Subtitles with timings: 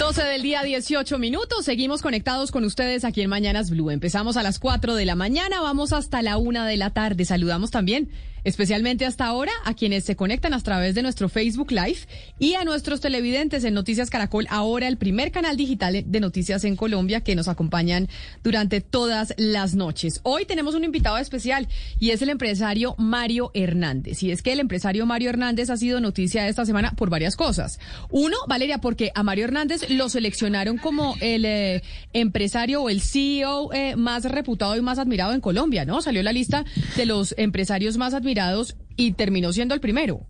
[0.00, 1.66] 12 del día, 18 minutos.
[1.66, 3.90] Seguimos conectados con ustedes aquí en Mañanas Blue.
[3.90, 7.26] Empezamos a las 4 de la mañana, vamos hasta la 1 de la tarde.
[7.26, 8.08] Saludamos también
[8.44, 11.98] especialmente hasta ahora a quienes se conectan a través de nuestro Facebook Live
[12.38, 16.76] y a nuestros televidentes en Noticias Caracol, ahora el primer canal digital de noticias en
[16.76, 18.08] Colombia que nos acompañan
[18.42, 20.20] durante todas las noches.
[20.22, 24.22] Hoy tenemos un invitado especial y es el empresario Mario Hernández.
[24.22, 27.78] Y es que el empresario Mario Hernández ha sido noticia esta semana por varias cosas.
[28.10, 33.72] Uno, Valeria, porque a Mario Hernández lo seleccionaron como el eh, empresario o el CEO
[33.72, 36.00] eh, más reputado y más admirado en Colombia, ¿no?
[36.00, 36.64] Salió la lista
[36.96, 40.24] de los empresarios más admirados mirados y terminó siendo el primero.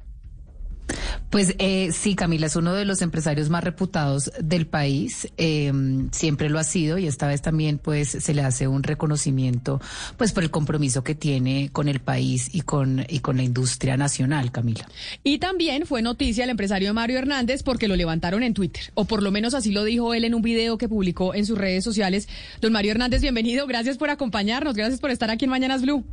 [1.28, 5.72] Pues eh, sí, Camila es uno de los empresarios más reputados del país, eh,
[6.10, 9.80] siempre lo ha sido y esta vez también pues se le hace un reconocimiento
[10.16, 13.96] pues por el compromiso que tiene con el país y con y con la industria
[13.96, 14.88] nacional, Camila.
[15.22, 19.22] Y también fue noticia el empresario Mario Hernández porque lo levantaron en Twitter, o por
[19.22, 22.28] lo menos así lo dijo él en un video que publicó en sus redes sociales.
[22.60, 26.04] Don Mario Hernández, bienvenido, gracias por acompañarnos, gracias por estar aquí en Mañanas Blue.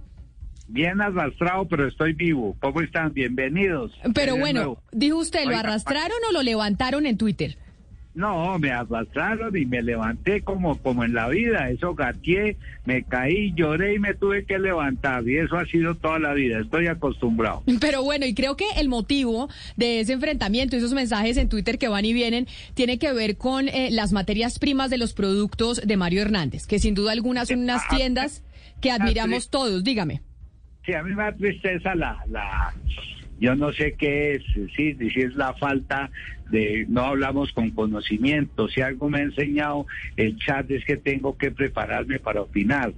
[0.68, 2.56] Bien arrastrado, pero estoy vivo.
[2.60, 3.14] ¿Cómo están?
[3.14, 3.92] Bienvenidos.
[4.14, 7.58] Pero bueno, dijo usted, ¿lo arrastraron o lo levantaron en Twitter?
[8.18, 11.70] No, me arrastraron y me levanté como, como en la vida.
[11.70, 15.28] Eso gateé, me caí, lloré y me tuve que levantar.
[15.30, 16.60] Y eso ha sido toda la vida.
[16.60, 17.62] Estoy acostumbrado.
[17.80, 21.90] Pero bueno, y creo que el motivo de ese enfrentamiento, esos mensajes en Twitter que
[21.90, 25.96] van y vienen, tiene que ver con eh, las materias primas de los productos de
[25.96, 28.42] Mario Hernández, que sin duda algunas son unas tiendas
[28.82, 29.84] que admiramos todos.
[29.84, 30.22] Dígame.
[30.88, 32.74] Sí, a mí me da tristeza la, la,
[33.38, 34.44] yo no sé qué es,
[34.74, 36.10] sí, si es la falta
[36.50, 39.86] de, no hablamos con conocimiento, si algo me ha enseñado
[40.16, 42.94] el chat es que tengo que prepararme para opinar,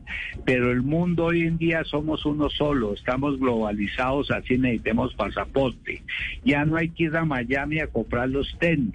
[0.46, 6.02] pero el mundo hoy en día somos uno solo, estamos globalizados, así necesitamos pasaporte,
[6.44, 8.94] ya no hay que ir a Miami a comprar los tenis,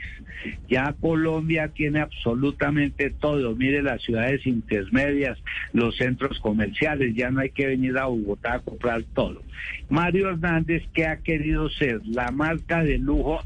[0.69, 5.39] ya Colombia tiene absolutamente todo, mire las ciudades intermedias,
[5.73, 9.43] los centros comerciales, ya no hay que venir a Bogotá a comprar todo.
[9.89, 13.41] Mario Hernández, que ha querido ser la marca de lujo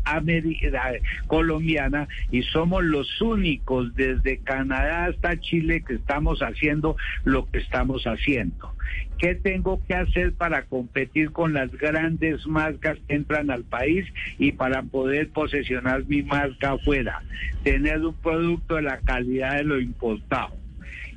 [1.27, 8.05] colombiana y somos los únicos desde Canadá hasta Chile que estamos haciendo lo que estamos
[8.05, 8.75] haciendo.
[9.19, 14.07] ¿Qué tengo que hacer para competir con las grandes marcas que entran al país
[14.39, 17.23] y para poder posesionar mi marca afuera?
[17.65, 20.68] Tener un producto de la calidad de lo importado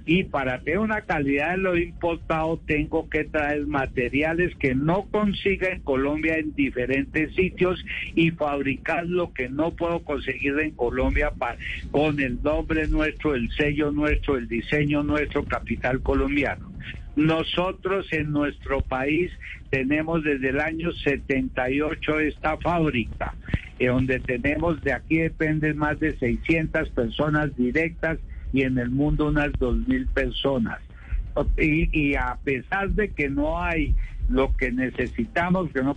[0.06, 5.70] y para tener una calidad de lo importado tengo que traer materiales que no consiga
[5.70, 7.84] en Colombia en diferentes sitios
[8.16, 11.32] y fabricar lo que no puedo conseguir en Colombia
[11.92, 16.72] con el nombre nuestro, el sello nuestro, el diseño nuestro, capital colombiano.
[17.16, 19.32] Nosotros en nuestro país
[19.70, 23.36] tenemos desde el año 78 esta fábrica,
[23.80, 28.18] eh, donde tenemos, de aquí dependen más de 600 personas directas
[28.54, 30.80] y en el mundo unas dos mil personas.
[31.58, 33.96] Y, y a pesar de que no hay
[34.32, 35.96] lo que necesitamos, que no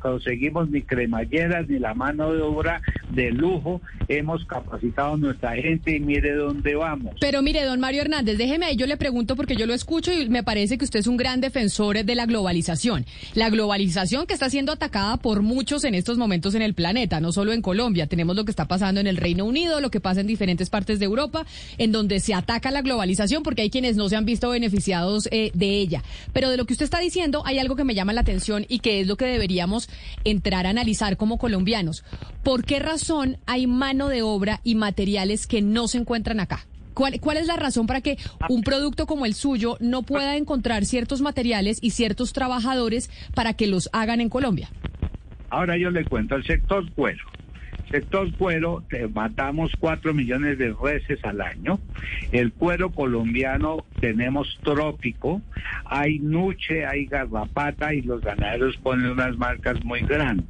[0.00, 3.80] conseguimos ni cremalleras ni la mano de obra de lujo.
[4.08, 7.14] Hemos capacitado nuestra gente y mire dónde vamos.
[7.20, 10.28] Pero mire, don Mario Hernández, déjeme ahí, yo le pregunto porque yo lo escucho y
[10.28, 13.06] me parece que usted es un gran defensor de la globalización.
[13.34, 17.32] La globalización que está siendo atacada por muchos en estos momentos en el planeta, no
[17.32, 18.06] solo en Colombia.
[18.06, 20.98] Tenemos lo que está pasando en el Reino Unido, lo que pasa en diferentes partes
[20.98, 21.46] de Europa,
[21.78, 25.50] en donde se ataca la globalización porque hay quienes no se han visto beneficiados eh,
[25.54, 26.02] de ella.
[26.32, 28.80] Pero de lo que usted está diciendo, hay algo que me llama la atención y
[28.80, 29.88] que es lo que deberíamos
[30.24, 32.04] entrar a analizar como colombianos.
[32.42, 36.66] ¿Por qué razón hay mano de obra y materiales que no se encuentran acá?
[36.94, 38.16] ¿Cuál, ¿Cuál, es la razón para que
[38.48, 43.66] un producto como el suyo no pueda encontrar ciertos materiales y ciertos trabajadores para que
[43.66, 44.70] los hagan en Colombia?
[45.50, 47.24] Ahora yo le cuento, el sector cuero
[47.90, 48.84] sector cuero,
[49.14, 51.80] matamos cuatro millones de reses al año.
[52.32, 55.42] El cuero colombiano tenemos trópico,
[55.84, 60.48] hay nuche, hay garrapata y los ganaderos ponen unas marcas muy grandes.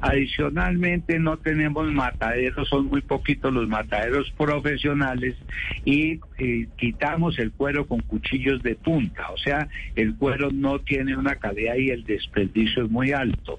[0.00, 5.36] Adicionalmente no tenemos mataderos, son muy poquitos los mataderos profesionales
[5.84, 11.16] y eh, quitamos el cuero con cuchillos de punta, o sea, el cuero no tiene
[11.16, 13.56] una calidad y el desperdicio es muy alto.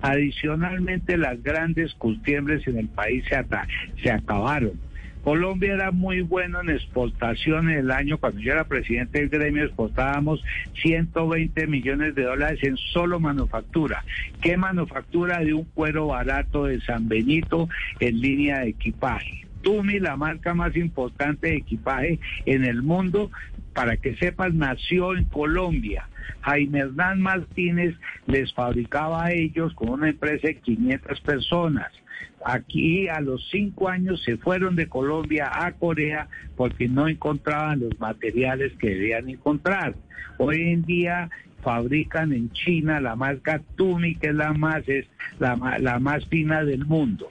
[0.00, 3.44] Adicionalmente las grandes costumbres en el país se,
[4.02, 4.89] se acabaron
[5.22, 9.64] Colombia era muy bueno en exportación en el año, cuando yo era presidente del gremio,
[9.64, 10.42] exportábamos
[10.82, 14.04] 120 millones de dólares en solo manufactura.
[14.40, 17.68] ¿Qué manufactura de un cuero barato de San Benito
[18.00, 19.46] en línea de equipaje?
[19.62, 23.30] Tumi, la marca más importante de equipaje en el mundo,
[23.74, 26.08] para que sepas, nació en Colombia.
[26.42, 27.94] Jaime Hernán Martínez
[28.26, 31.92] les fabricaba a ellos con una empresa de 500 personas.
[32.44, 37.98] Aquí a los cinco años se fueron de Colombia a Corea porque no encontraban los
[38.00, 39.94] materiales que debían encontrar.
[40.38, 41.28] Hoy en día
[41.62, 45.06] fabrican en China la marca Tumi, que es la más, es
[45.38, 47.28] la, la más fina del mundo.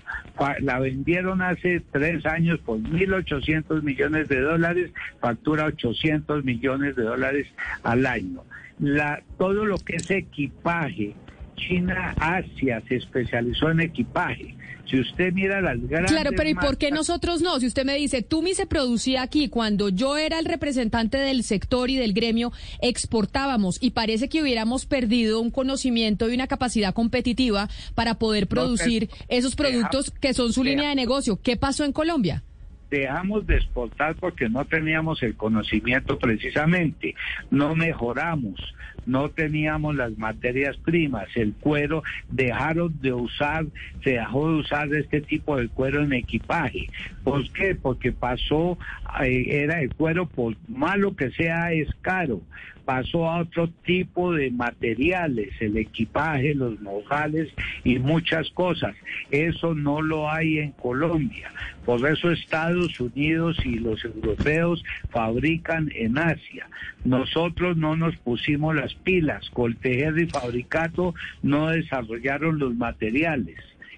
[0.62, 7.48] La vendieron hace tres años por 1.800 millones de dólares, factura 800 millones de dólares
[7.84, 8.44] al año.
[8.80, 11.14] La, todo lo que es equipaje,
[11.56, 14.56] China, Asia se especializó en equipaje.
[14.90, 16.12] Si usted mira las grandes.
[16.12, 17.60] Claro, pero ¿y por qué nosotros no?
[17.60, 21.90] Si usted me dice, Tumi se producía aquí cuando yo era el representante del sector
[21.90, 22.52] y del gremio,
[22.82, 29.10] exportábamos y parece que hubiéramos perdido un conocimiento y una capacidad competitiva para poder producir
[29.28, 31.40] esos productos que son su línea de negocio.
[31.42, 32.44] ¿Qué pasó en Colombia?
[32.90, 37.16] dejamos de exportar porque no teníamos el conocimiento precisamente,
[37.52, 38.60] no mejoramos,
[39.06, 43.66] no teníamos las materias primas, el cuero, dejaron de usar,
[44.04, 46.90] se dejó de usar este tipo de cuero en equipaje.
[47.24, 47.76] ¿Por qué?
[47.76, 48.78] Porque pasó,
[49.24, 52.42] eh, era el cuero, por malo que sea, es caro
[52.90, 57.48] pasó a otro tipo de materiales, el equipaje, los mojales
[57.84, 58.96] y muchas cosas.
[59.30, 61.52] Eso no lo hay en Colombia.
[61.90, 66.70] Por eso Estados Unidos y los europeos fabrican en Asia.
[67.04, 69.50] Nosotros no nos pusimos las pilas.
[69.50, 73.58] Coltejer y Fabricato no desarrollaron los materiales.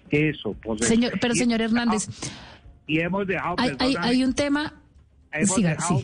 [0.10, 2.08] Eso, por Señor, pero señor Hernández.
[2.88, 3.58] Y hemos dejado.
[3.60, 4.74] hay un tema
[5.34, 6.02] Hemos, dejado,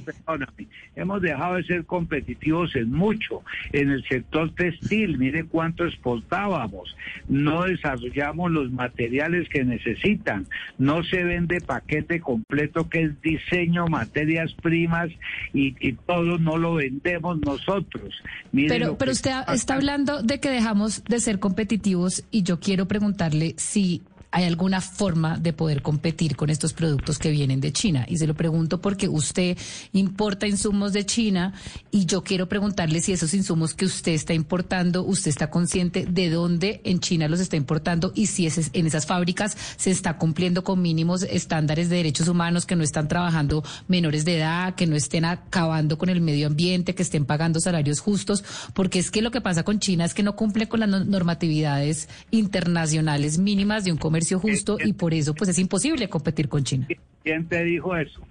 [0.96, 3.44] hemos dejado de ser competitivos en mucho.
[3.74, 6.96] En el sector textil, mire cuánto exportábamos.
[7.28, 10.48] No desarrollamos los materiales que necesitan.
[10.78, 15.10] No se vende paquete completo que es diseño, materias primas
[15.54, 15.74] y,
[16.06, 18.22] todo no lo vendemos nosotros.
[18.54, 23.56] pero pero usted está hablando de que dejamos de ser competitivos y yo quiero preguntarle
[23.58, 24.02] si
[24.38, 28.06] ¿Hay alguna forma de poder competir con estos productos que vienen de China?
[28.08, 29.58] Y se lo pregunto porque usted
[29.94, 31.54] importa insumos de China
[31.90, 36.30] y yo quiero preguntarle si esos insumos que usted está importando, usted está consciente de
[36.30, 40.84] dónde en China los está importando y si en esas fábricas se está cumpliendo con
[40.84, 45.26] mínimos estándares de derechos humanos, que no están trabajando menores de edad, que no estén
[45.26, 48.44] acabando con el medio ambiente, que estén pagando salarios justos,
[48.76, 52.08] porque es que lo que pasa con China es que no cumple con las normatividades
[52.30, 56.88] internacionales mínimas de un comercio justo y por eso pues es imposible competir con China.
[57.24, 58.22] ¿Quién te dijo eso?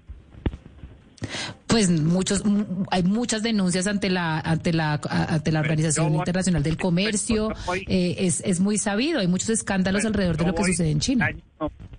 [1.67, 2.43] Pues muchos,
[2.91, 7.53] hay muchas denuncias ante la ante la ante la Organización Internacional del Comercio.
[7.89, 9.21] Eh, es, es muy sabido.
[9.21, 11.31] Hay muchos escándalos alrededor de lo que sucede en China.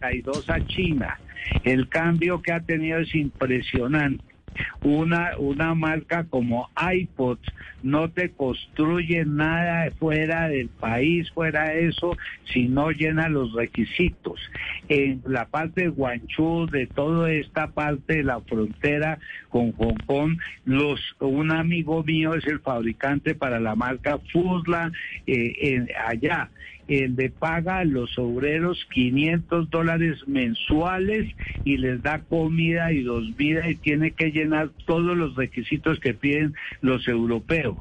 [0.02, 1.20] Hay dos a China.
[1.64, 4.24] El cambio que ha tenido es impresionante
[4.82, 7.40] una, una marca como iPod
[7.84, 12.18] no te construye nada fuera del país, fuera de eso,
[12.52, 14.40] si no llena los requisitos.
[14.90, 19.20] En la parte de Guangzhou, de toda esta parte de la frontera
[19.50, 24.92] con Hong Kong, los, un amigo mío es el fabricante para la marca Fusla
[25.26, 26.50] eh, allá
[26.88, 33.36] el de paga a los obreros 500 dólares mensuales y les da comida y dos
[33.36, 37.78] vidas y tiene que llenar todos los requisitos que piden los europeos.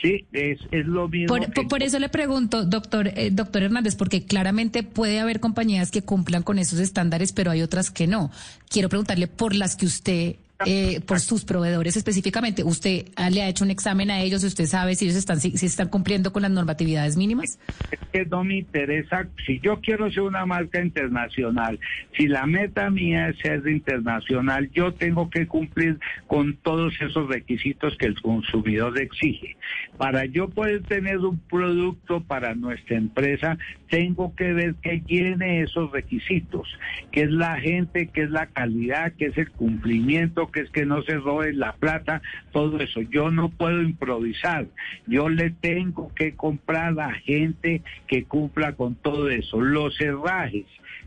[0.00, 1.36] Sí, es, es lo mismo.
[1.68, 6.42] Por, eso le pregunto, doctor, eh, doctor Hernández, porque claramente puede haber compañías que cumplan
[6.42, 8.30] con esos estándares, pero hay otras que no.
[8.68, 10.36] Quiero preguntarle por las que usted
[10.66, 12.62] eh, por sus proveedores específicamente.
[12.62, 14.44] ¿Usted le ha hecho un examen a ellos?
[14.44, 17.58] ¿Usted sabe si ellos están, si, están cumpliendo con las normatividades mínimas?
[17.90, 19.26] Es que no me interesa.
[19.46, 21.78] Si yo quiero ser una marca internacional,
[22.16, 27.96] si la meta mía es ser internacional, yo tengo que cumplir con todos esos requisitos
[27.98, 29.56] que el consumidor exige.
[29.96, 35.90] Para yo poder tener un producto para nuestra empresa, tengo que ver que llene esos
[35.90, 36.68] requisitos,
[37.12, 41.02] que es la gente, que es la calidad, que es el cumplimiento, bloques, que no
[41.02, 43.00] se roben la plata, todo eso.
[43.02, 44.66] Yo no puedo improvisar.
[45.06, 49.60] Yo le tengo que comprar a gente que cumpla con todo eso.
[49.60, 50.66] Los herrajes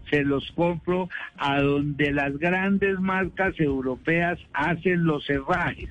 [0.10, 5.90] se los compro a donde las grandes marcas europeas hacen los herrajes.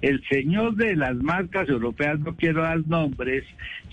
[0.00, 3.44] El señor de las marcas europeas, no quiero dar nombres,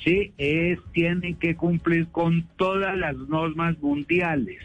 [0.03, 4.59] sí, es, tienen que cumplir con todas las normas mundiales,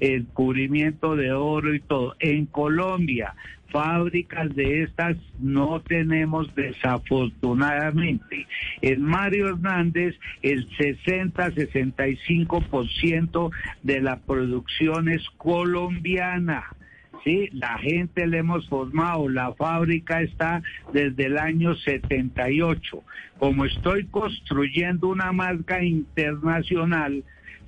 [0.00, 2.16] el cubrimiento de oro y todo.
[2.18, 3.34] En Colombia,
[3.70, 8.46] fábricas de estas no tenemos desafortunadamente.
[8.80, 13.50] En Mario Hernández el 60-65%
[13.82, 16.64] de la producción es colombiana.
[17.24, 23.02] Sí, la gente le hemos formado, la fábrica está desde el año 78.
[23.38, 27.24] Como estoy construyendo una marca internacional,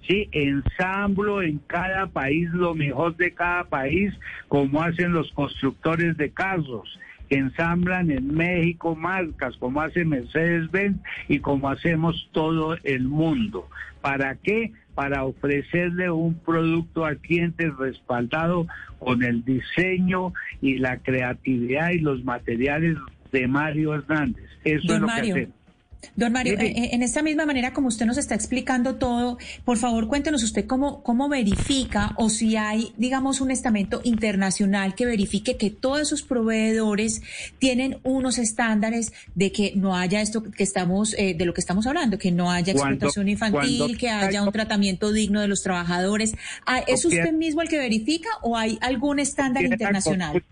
[0.07, 0.29] ¿sí?
[0.33, 4.15] Ensamblo en cada país lo mejor de cada país,
[4.49, 6.99] como hacen los constructores de carros.
[7.31, 13.69] Ensamblan en México marcas como hace Mercedes-Benz y como hacemos todo el mundo.
[14.01, 14.73] ¿Para qué?
[14.95, 18.67] Para ofrecerle un producto al cliente respaldado
[18.99, 22.97] con el diseño y la creatividad y los materiales
[23.33, 24.45] de Mario Hernández.
[24.65, 25.58] Eso es lo que hacemos.
[26.17, 29.79] Don Mario, eh, eh, en esta misma manera como usted nos está explicando todo, por
[29.79, 35.57] favor cuéntenos usted cómo, cómo verifica o si hay, digamos, un estamento internacional que verifique
[35.57, 37.23] que todos esos proveedores
[37.59, 41.87] tienen unos estándares de que no haya esto que estamos, eh, de lo que estamos
[41.87, 46.35] hablando, que no haya explotación infantil, que haya un tratamiento digno de los trabajadores.
[46.67, 50.43] Ah, ¿Es usted mismo el que verifica o hay algún estándar internacional?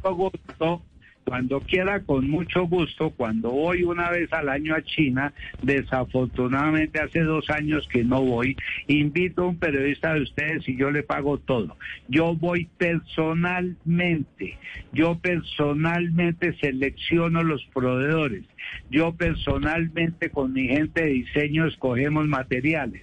[1.26, 7.20] Cuando quiera, con mucho gusto, cuando voy una vez al año a China, desafortunadamente hace
[7.22, 8.56] dos años que no voy,
[8.86, 11.76] invito a un periodista de ustedes y yo le pago todo.
[12.06, 14.56] Yo voy personalmente,
[14.92, 18.44] yo personalmente selecciono los proveedores.
[18.90, 23.02] Yo personalmente con mi gente de diseño escogemos materiales.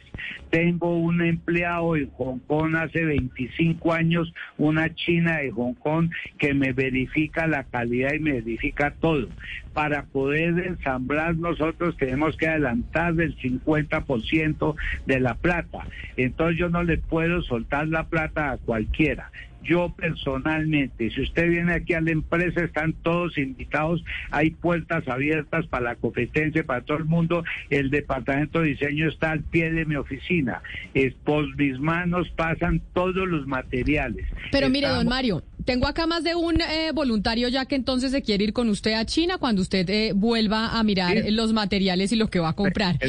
[0.50, 6.54] Tengo un empleado en Hong Kong hace 25 años, una china de Hong Kong que
[6.54, 9.28] me verifica la calidad y me verifica todo.
[9.74, 15.88] Para poder ensamblar nosotros tenemos que adelantar del 50% de la plata.
[16.16, 19.32] Entonces yo no le puedo soltar la plata a cualquiera
[19.64, 25.66] yo personalmente, si usted viene aquí a la empresa, están todos invitados, hay puertas abiertas
[25.68, 29.86] para la competencia, para todo el mundo, el departamento de diseño está al pie de
[29.86, 30.62] mi oficina,
[30.94, 34.26] es, por mis manos pasan todos los materiales.
[34.52, 38.22] Pero mire, don Mario, tengo acá más de un eh, voluntario ya que entonces se
[38.22, 42.16] quiere ir con usted a China cuando usted eh, vuelva a mirar los materiales y
[42.16, 43.00] lo que va a comprar.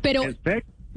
[0.00, 0.22] Pero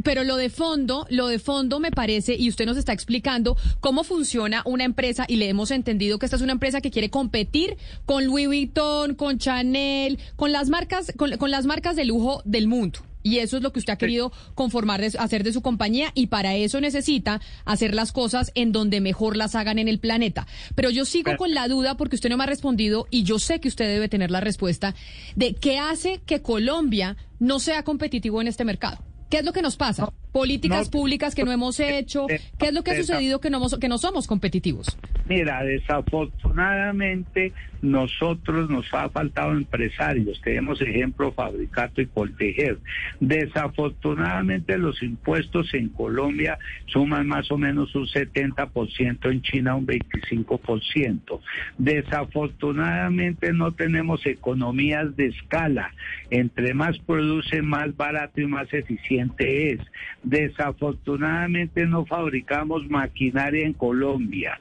[0.03, 4.03] pero lo de fondo, lo de fondo me parece, y usted nos está explicando cómo
[4.03, 7.77] funciona una empresa, y le hemos entendido que esta es una empresa que quiere competir
[8.05, 12.99] con Louis Vuitton, con Chanel, con las marcas, con, las marcas de lujo del mundo.
[13.23, 16.55] Y eso es lo que usted ha querido conformar, hacer de su compañía, y para
[16.55, 20.45] eso necesita hacer las cosas en donde mejor las hagan en el planeta.
[20.75, 23.59] Pero yo sigo con la duda porque usted no me ha respondido, y yo sé
[23.59, 24.93] que usted debe tener la respuesta,
[25.35, 28.99] de qué hace que Colombia no sea competitivo en este mercado.
[29.29, 30.11] ¿Qué es lo que nos pasa?
[30.35, 32.27] Políticas públicas que no hemos hecho.
[32.27, 34.97] ¿Qué es lo que ha sucedido que no, que no somos competitivos?
[35.29, 40.41] Mira, desafortunadamente nosotros nos ha faltado empresarios.
[40.41, 42.79] Tenemos ejemplo Fabricato y Coltejer.
[43.19, 51.39] Desafortunadamente los impuestos en Colombia suman más o menos un 70%, en China un 25%.
[51.77, 55.93] Desafortunadamente no tenemos economías de escala.
[56.29, 59.79] Entre más produce, más barato y más eficiente es.
[60.25, 64.59] Desafortunadamente no fabricamos maquinaria en Colombia.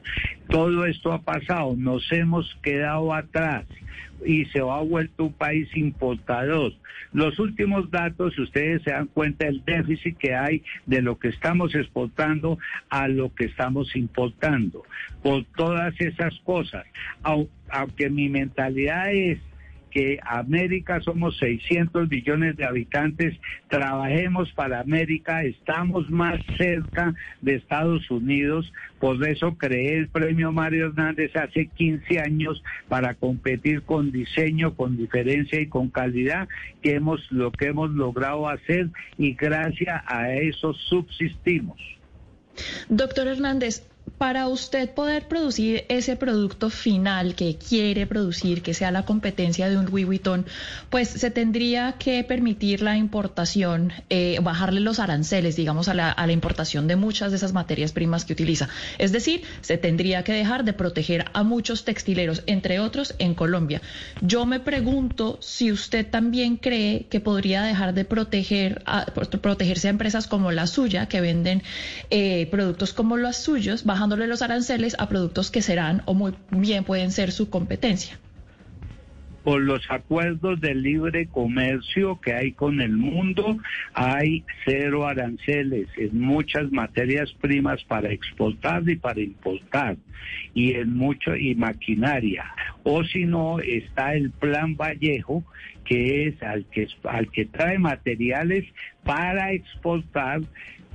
[0.49, 3.64] Todo esto ha pasado, nos hemos quedado atrás
[4.25, 6.73] y se ha vuelto un país importador.
[7.12, 11.75] Los últimos datos, ustedes se dan cuenta del déficit que hay de lo que estamos
[11.75, 12.59] exportando
[12.90, 14.83] a lo que estamos importando.
[15.23, 16.85] Por todas esas cosas,
[17.23, 19.38] aunque mi mentalidad es
[19.95, 28.11] que América somos 600 millones de habitantes, trabajemos para América, estamos más cerca de Estados
[28.11, 34.75] Unidos, por eso creé el premio Mario Hernández hace 15 años para competir con diseño,
[34.75, 36.49] con diferencia y con calidad,
[36.83, 41.79] que hemos lo que hemos logrado hacer y gracias a eso subsistimos.
[42.89, 43.87] Doctor Hernández,
[44.18, 49.76] para usted poder producir ese producto final que quiere producir, que sea la competencia de
[49.76, 50.46] un Louis Vuitton,
[50.88, 56.88] pues se tendría que permitir la importación, eh, bajarle los aranceles, digamos, a la, importación
[56.88, 58.68] de muchas de esas materias primas que utiliza.
[58.99, 63.82] Es decir, se tendría que dejar de proteger a muchos textileros, entre otros en Colombia.
[64.20, 69.90] Yo me pregunto si usted también cree que podría dejar de proteger a, protegerse a
[69.90, 71.62] empresas como la suya, que venden
[72.11, 76.83] eh, productos como los suyos, bajándole los aranceles a productos que serán o muy bien
[76.83, 78.19] pueden ser su competencia
[79.45, 83.59] por los acuerdos de libre comercio que hay con el mundo,
[83.93, 89.97] hay cero aranceles en muchas materias primas para exportar y para importar
[90.55, 92.47] y en mucho y maquinaria.
[92.85, 95.45] O si no, está el plan Vallejo,
[95.85, 98.65] que es al que, al que trae materiales
[99.05, 100.41] para exportar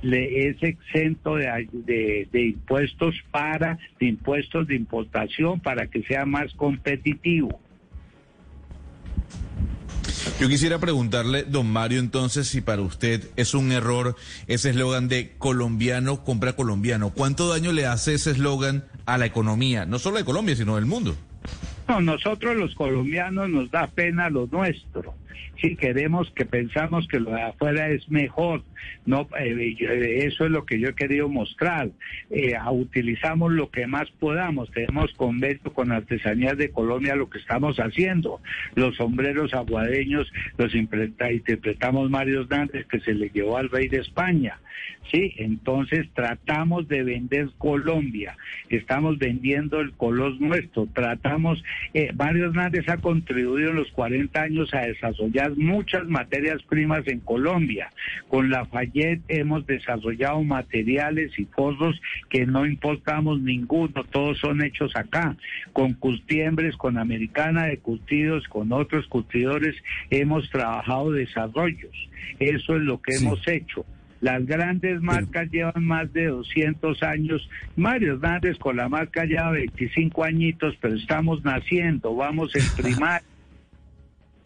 [0.02, 6.52] le es exento de, de, impuestos para de impuestos de importación para que sea más
[6.54, 7.60] competitivo.
[10.38, 14.16] Yo quisiera preguntarle, don Mario, entonces, si para usted es un error
[14.46, 17.10] ese eslogan de colombiano compra colombiano.
[17.10, 20.86] ¿Cuánto daño le hace ese eslogan a la economía, no solo de Colombia, sino del
[20.86, 21.16] mundo?
[21.88, 25.14] No, nosotros los colombianos nos da pena lo nuestro
[25.60, 28.62] si queremos que pensamos que lo de afuera es mejor.
[29.04, 31.90] No, eh, eh, eso es lo que yo he querido mostrar.
[32.30, 34.70] Eh, utilizamos lo que más podamos.
[34.70, 38.40] Tenemos convenio con Artesanías de Colombia lo que estamos haciendo.
[38.74, 44.58] Los sombreros aguadeños los interpretamos Mario Hernández que se le llevó al rey de España.
[45.10, 48.36] Sí, entonces tratamos de vender Colombia.
[48.68, 50.86] Estamos vendiendo el color nuestro.
[50.86, 51.62] Tratamos,
[52.14, 55.10] Mario Hernández ha contribuido en los 40 años a desarrollar
[55.56, 57.90] muchas materias primas en Colombia.
[58.28, 64.94] Con la Fayette hemos desarrollado materiales y forros que no importamos ninguno, todos son hechos
[64.96, 65.36] acá.
[65.72, 69.76] Con Curtiembres, con Americana de Curtidos, con otros curtidores
[70.10, 71.92] hemos trabajado desarrollos.
[72.38, 73.84] Eso es lo que hemos hecho.
[74.20, 77.48] Las grandes marcas llevan más de 200 años.
[77.76, 83.22] Mario Hernández con la marca lleva 25 añitos, pero estamos naciendo, vamos en primaria.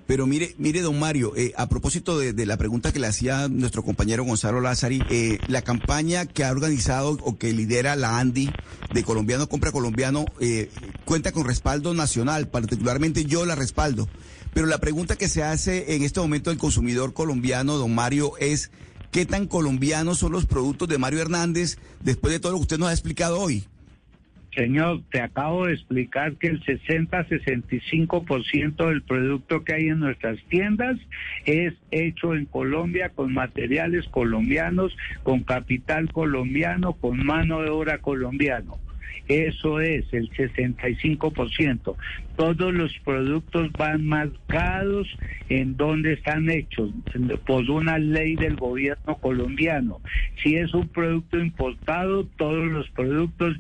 [0.06, 3.82] Pero mire, mire, don Mario, eh, a propósito de, la pregunta que le hacía nuestro
[3.82, 8.50] compañero Gonzalo Lázari, eh, la campaña que ha organizado o que lidera la ANDI
[8.92, 10.70] de Colombiano Compra Colombiano eh,
[11.06, 14.06] cuenta con respaldo nacional, particularmente yo la respaldo.
[14.52, 18.70] Pero la pregunta que se hace en este momento del consumidor colombiano, don Mario, es
[19.10, 22.78] ¿qué tan colombianos son los productos de Mario Hernández después de todo lo que usted
[22.78, 23.66] nos ha explicado hoy?
[24.54, 30.98] Señor, te acabo de explicar que el 60-65% del producto que hay en nuestras tiendas
[31.44, 38.78] es hecho en Colombia con materiales colombianos, con capital colombiano, con mano de obra colombiano.
[39.26, 41.96] Eso es el 65%.
[42.36, 45.06] Todos los productos van marcados
[45.48, 46.90] en donde están hechos
[47.46, 50.00] por una ley del gobierno colombiano.
[50.42, 53.54] Si es un producto importado, todos los productos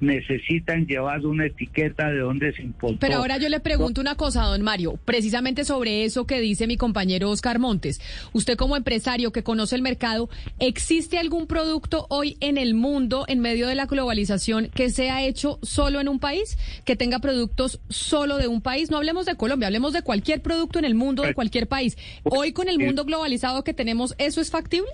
[0.00, 2.98] necesitan llevar una etiqueta de dónde se importó.
[3.00, 6.76] Pero ahora yo le pregunto una cosa, don Mario, precisamente sobre eso que dice mi
[6.76, 8.00] compañero Oscar Montes.
[8.32, 13.40] Usted como empresario que conoce el mercado, ¿existe algún producto hoy en el mundo, en
[13.40, 16.56] medio de la globalización, que se ha hecho solo en un país,
[16.86, 18.90] que tenga productos solo de un país.
[18.92, 21.98] No hablemos de Colombia, hablemos de cualquier producto en el mundo, de cualquier país.
[22.22, 24.88] Hoy con el mundo globalizado que tenemos, ¿eso es factible?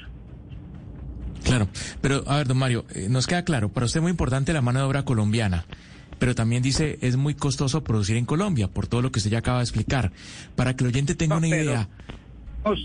[1.45, 1.69] Claro,
[2.01, 4.63] pero a ver, don Mario, eh, nos queda claro, para usted es muy importante la
[4.63, 5.65] mano de obra colombiana,
[6.19, 9.39] pero también dice es muy costoso producir en Colombia, por todo lo que usted ya
[9.39, 10.13] acaba de explicar.
[10.55, 11.89] Para que el oyente tenga una idea.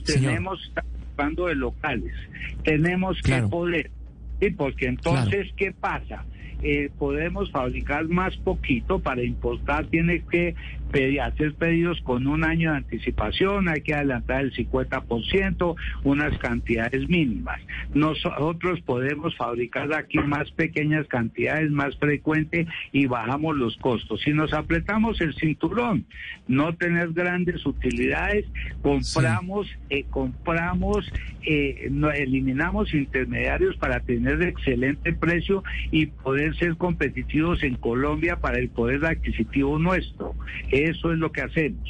[0.06, 0.60] tenemos
[1.16, 2.14] hablando de locales,
[2.64, 3.92] tenemos que poder,
[4.42, 6.26] y porque entonces, ¿qué pasa?
[6.64, 10.56] eh, podemos fabricar más poquito, para importar tiene que
[11.22, 17.62] hacer pedidos con un año de anticipación, hay que adelantar el 50%, unas cantidades mínimas.
[17.94, 24.22] Nosotros podemos fabricar aquí más pequeñas cantidades, más frecuente y bajamos los costos.
[24.22, 26.06] Si nos apretamos el cinturón,
[26.48, 28.46] no tener grandes utilidades,
[28.82, 31.12] compramos, eh, compramos,
[31.46, 38.70] eh, eliminamos intermediarios para tener excelente precio y poder ser competitivos en Colombia para el
[38.70, 40.36] poder adquisitivo nuestro.
[40.84, 41.88] Eso es lo que hacemos.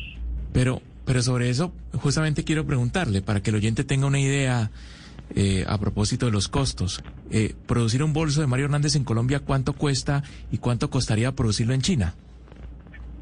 [0.54, 4.72] Pero, pero sobre eso, justamente quiero preguntarle, para que el oyente tenga una idea
[5.36, 7.04] eh, a propósito de los costos.
[7.32, 11.74] Eh, producir un bolso de Mario Hernández en Colombia, ¿cuánto cuesta y cuánto costaría producirlo
[11.74, 12.16] en China?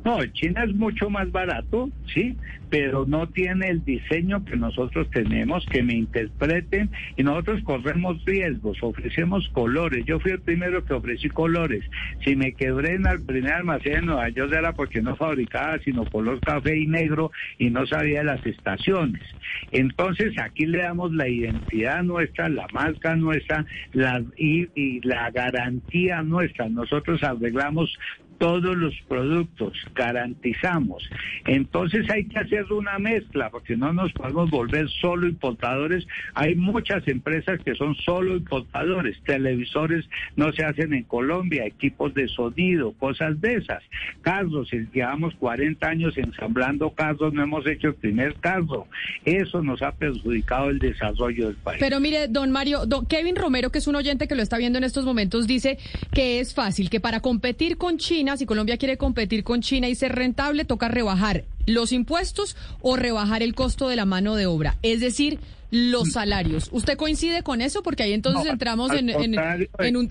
[0.05, 2.37] No, China es mucho más barato, sí,
[2.69, 8.77] pero no tiene el diseño que nosotros tenemos, que me interpreten y nosotros corremos riesgos,
[8.83, 10.05] ofrecemos colores.
[10.05, 11.83] Yo fui el primero que ofrecí colores.
[12.23, 16.05] Si me quebré en el primer almacén de Nueva York era porque no fabricaba sino
[16.05, 19.23] color café y negro y no sabía las estaciones.
[19.71, 26.21] Entonces aquí le damos la identidad nuestra, la marca nuestra la, y, y la garantía
[26.21, 26.69] nuestra.
[26.69, 27.97] Nosotros arreglamos
[28.37, 31.07] todos los productos, garantizamos.
[31.45, 36.05] Entonces hay que hacer una mezcla, porque no nos podemos volver solo importadores.
[36.33, 39.17] Hay muchas empresas que son solo importadores.
[39.23, 43.83] Televisores no se hacen en Colombia, equipos de sonido, cosas de esas.
[44.21, 48.87] Carros, llevamos 40 años ensamblando carros, no hemos hecho el primer carro.
[49.23, 51.79] Eso nos ha perjudicado el desarrollo del país.
[51.79, 54.77] Pero mire, don Mario, don Kevin Romero, que es un oyente que lo está viendo
[54.77, 55.77] en estos momentos, dice
[56.13, 59.95] que es fácil, que para competir con China, si Colombia quiere competir con China y
[59.95, 64.77] ser rentable, toca rebajar los impuestos o rebajar el costo de la mano de obra,
[64.81, 65.39] es decir,
[65.71, 66.69] los salarios.
[66.71, 67.83] ¿Usted coincide con eso?
[67.83, 70.07] Porque ahí entonces entramos en, en, un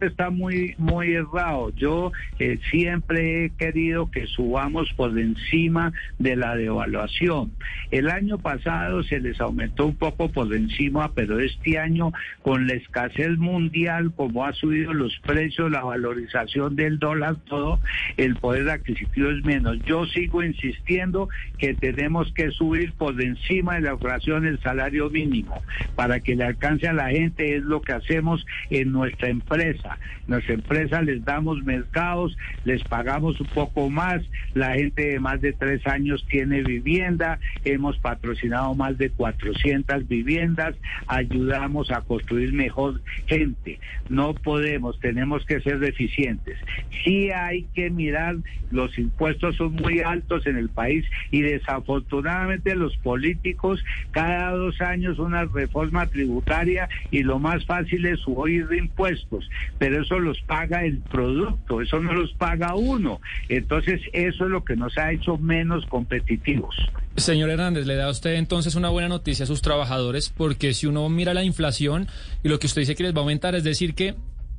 [0.00, 1.70] está muy, muy errado.
[1.76, 7.52] Yo eh, siempre he querido que subamos por encima de la devaluación.
[7.90, 12.74] El año pasado se les aumentó un poco por encima, pero este año con la
[12.74, 17.80] escasez mundial, como ha subido los precios, la valorización del dólar, todo,
[18.16, 19.78] el poder adquisitivo es menos.
[19.84, 21.28] Yo sigo insistiendo
[21.58, 25.62] que tenemos que subir por encima de la inflación el salario mínimo
[25.96, 29.83] para que le alcance a la gente, es lo que hacemos en nuestra empresa.
[30.26, 34.22] Nuestra empresa les damos mercados, les pagamos un poco más,
[34.54, 40.74] la gente de más de tres años tiene vivienda, hemos patrocinado más de 400 viviendas,
[41.06, 43.78] ayudamos a construir mejor gente.
[44.08, 46.58] No podemos, tenemos que ser eficientes.
[47.04, 48.36] Sí hay que mirar,
[48.70, 55.18] los impuestos son muy altos en el país y desafortunadamente los políticos cada dos años
[55.18, 60.84] una reforma tributaria y lo más fácil es subir de impuestos pero eso los paga
[60.84, 63.20] el producto, eso no los paga uno.
[63.48, 66.74] Entonces, eso es lo que nos ha hecho menos competitivos.
[67.16, 70.86] Señor Hernández, le da a usted entonces una buena noticia a sus trabajadores, porque si
[70.86, 72.08] uno mira la inflación
[72.42, 74.14] y lo que usted dice que les va a aumentar, es decir, que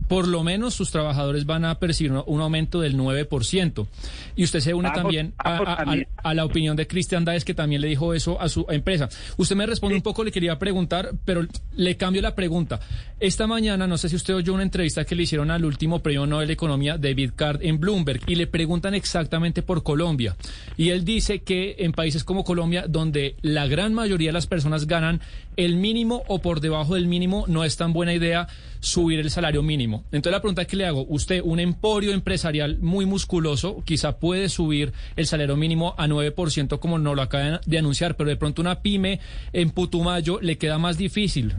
[0.07, 3.87] por lo menos sus trabajadores van a percibir un aumento del 9%.
[4.35, 8.13] Y usted se une también, a, la opinión de Cristian Daes, que también le dijo
[8.13, 9.09] eso a su empresa.
[9.37, 12.79] Usted me responde un poco, le quería preguntar, pero le cambio la pregunta.
[13.19, 16.25] Esta mañana, no sé si usted oyó una entrevista que le hicieron al último premio
[16.25, 20.35] Nobel de Economía, David Card, en Bloomberg, y le preguntan exactamente por Colombia.
[20.77, 24.87] Y él dice que en países como Colombia, donde la gran mayoría de las personas
[24.87, 25.21] ganan
[25.57, 28.47] el mínimo o por debajo del mínimo, no es tan buena idea
[28.85, 30.03] subir el salario mínimo.
[30.11, 34.93] Entonces la pregunta que le hago, usted, un emporio empresarial muy musculoso, quizá puede subir
[35.15, 38.81] el salario mínimo a 9% como no lo acaban de anunciar, pero de pronto una
[38.81, 39.19] pyme
[39.53, 41.55] en Putumayo le queda más difícil,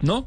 [0.00, 0.26] ¿no?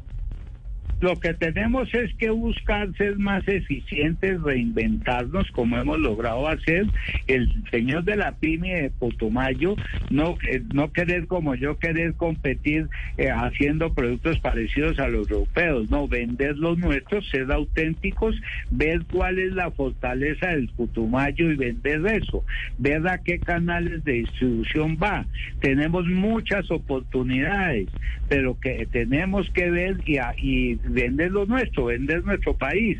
[1.04, 6.86] Lo que tenemos es que buscar ser más eficientes, reinventarnos como hemos logrado hacer.
[7.26, 9.76] El señor de la pyme de Potomayo,
[10.08, 12.88] no, eh, no querer como yo, querer competir
[13.18, 18.40] eh, haciendo productos parecidos a los europeos, no, vender los nuestros, ser auténticos,
[18.70, 22.46] ver cuál es la fortaleza del Putumayo y vender eso,
[22.78, 25.26] ver a qué canales de distribución va.
[25.60, 27.88] Tenemos muchas oportunidades,
[28.26, 32.98] pero que tenemos que ver y, y vender lo nuestro, vender nuestro país.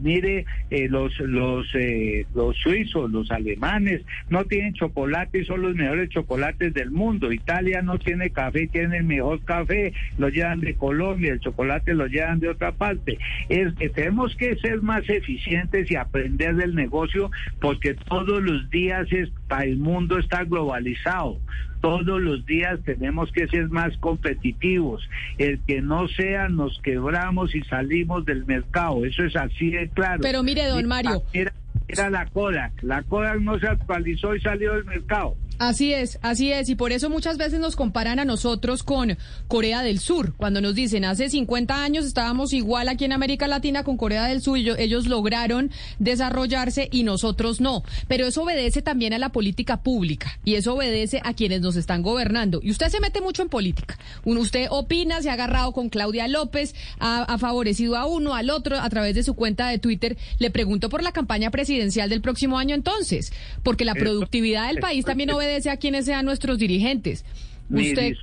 [0.00, 5.74] mire, eh, los, los, eh, los suizos, los alemanes no tienen chocolate y son los
[5.74, 7.32] mejores chocolates del mundo.
[7.32, 12.06] Italia no tiene café, tiene el mejor café, lo llevan de Colombia, el chocolate lo
[12.06, 13.18] llevan de otra parte.
[13.48, 19.08] Es, que tenemos que ser más eficientes y aprender del negocio porque todos los días
[19.12, 21.40] el mundo está globalizado.
[21.80, 25.08] Todos los días tenemos que ser más competitivos.
[25.38, 29.04] El que no sea, nos quebramos y salimos del mercado.
[29.04, 30.20] Eso es así de claro.
[30.22, 31.22] Pero mire, don Mario.
[31.32, 31.52] Era,
[31.88, 32.82] era la Kodak.
[32.82, 35.36] La Kodak no se actualizó y salió del mercado.
[35.60, 39.82] Así es, así es, y por eso muchas veces nos comparan a nosotros con Corea
[39.82, 43.98] del Sur, cuando nos dicen hace 50 años estábamos igual aquí en América Latina con
[43.98, 49.18] Corea del Sur, y ellos lograron desarrollarse y nosotros no, pero eso obedece también a
[49.18, 52.60] la política pública y eso obedece a quienes nos están gobernando.
[52.62, 56.74] Y usted se mete mucho en política, usted opina, se ha agarrado con Claudia López,
[57.00, 60.16] ha, ha favorecido a uno, al otro a través de su cuenta de Twitter.
[60.38, 63.30] Le pregunto por la campaña presidencial del próximo año entonces,
[63.62, 67.24] porque la productividad del país también obedece a quienes sean nuestros dirigentes.
[67.70, 68.14] Usted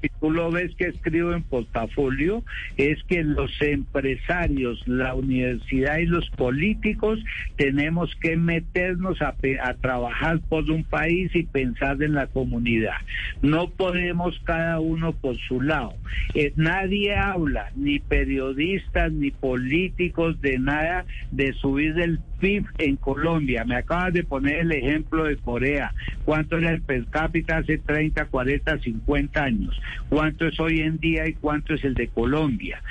[0.00, 2.42] si tú lo ves que escribo en portafolio,
[2.76, 7.18] es que los empresarios, la universidad y los políticos
[7.56, 9.34] tenemos que meternos a,
[9.80, 12.96] trabajar por un país y pensar en la comunidad.
[13.42, 15.94] No podemos cada uno por su lado.
[16.34, 23.64] Eh, nadie habla, ni periodistas, ni políticos, de nada de subir el PIB en Colombia.
[23.64, 25.92] Me acabas de poner el ejemplo de Corea.
[26.24, 29.80] ¿Cuánto era el per cápita hace 30, 40, 50 años?
[30.10, 32.82] cuánto es hoy en día y cuánto es el de Colombia.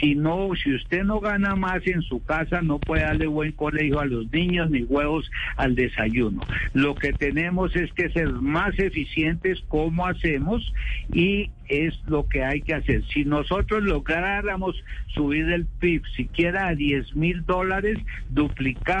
[0.00, 4.00] Si no, si usted no gana más en su casa, no puede darle buen colegio
[4.00, 6.40] a los niños ni huevos al desayuno.
[6.72, 10.72] Lo que tenemos es que ser más eficientes como hacemos
[11.12, 13.02] y es lo que hay que hacer.
[13.12, 17.98] Si nosotros lográramos subir el PIB siquiera a 10 mil dólares,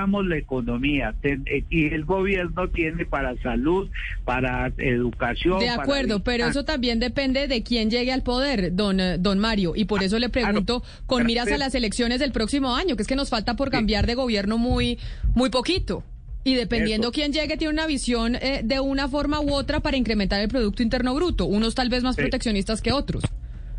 [0.06, 3.88] la economía eh, y el gobierno tiene para salud,
[4.24, 5.58] para educación.
[5.58, 9.72] De acuerdo, pero eso también depende de quién llegue al poder, don, eh, don Mario,
[9.74, 13.08] y por eso le pregunto con miras a las elecciones del próximo año, que es
[13.08, 14.98] que nos falta por cambiar de gobierno muy,
[15.34, 16.04] muy poquito.
[16.44, 20.40] Y dependiendo quién llegue, tiene una visión eh, de una forma u otra para incrementar
[20.40, 23.24] el Producto Interno Bruto, unos tal vez más proteccionistas que otros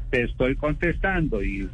[0.10, 1.69] te estoy contestando y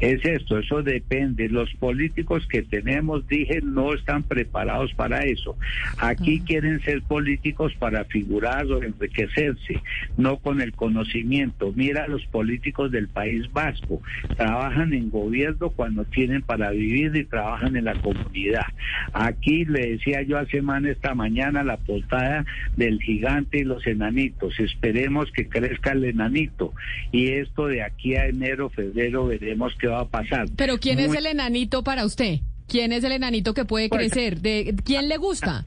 [0.00, 1.48] es esto, eso depende.
[1.48, 5.56] Los políticos que tenemos, dije, no están preparados para eso.
[5.98, 9.80] Aquí quieren ser políticos para figurar o enriquecerse,
[10.16, 11.72] no con el conocimiento.
[11.76, 14.02] Mira los políticos del País Vasco,
[14.36, 18.66] trabajan en gobierno cuando tienen para vivir y trabajan en la comunidad.
[19.12, 24.58] Aquí le decía yo hace semana esta mañana la portada del gigante y los enanitos.
[24.58, 26.72] Esperemos que crezca el enanito
[27.12, 30.46] y esto de aquí a enero, febrero, veremos qué va a pasar.
[30.56, 32.40] Pero ¿quién es el enanito para usted?
[32.68, 34.40] ¿Quién es el enanito que puede crecer?
[34.40, 35.66] ¿De quién le gusta?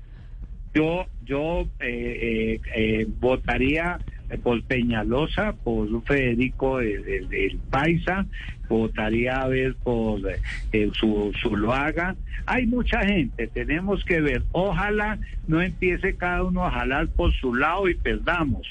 [0.73, 3.99] Yo, yo eh, eh, eh votaría
[4.37, 8.25] por Peñalosa, por Federico el, Paisa,
[8.67, 10.21] votaría a ver por
[10.71, 12.15] eh, su, su Loaga.
[12.45, 14.43] Hay mucha gente, tenemos que ver.
[14.51, 18.67] Ojalá no empiece cada uno a jalar por su lado y perdamos.